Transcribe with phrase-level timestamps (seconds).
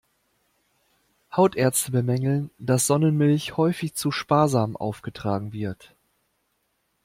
[1.31, 5.95] Hautärzte bemängeln, dass Sonnenmilch häufig zu sparsam aufgetragen wird.